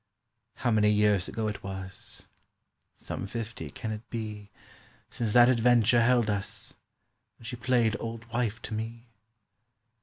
[0.55, 2.23] How many years ago it was!
[2.95, 4.49] Some fifty can it be
[5.11, 6.73] Since that adventure held us,
[7.37, 9.11] and she played old wife to me?